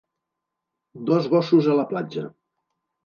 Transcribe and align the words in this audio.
Dos 1.11 1.29
gossos 1.35 1.71
a 1.75 1.79
la 1.81 1.87
platja. 1.93 2.25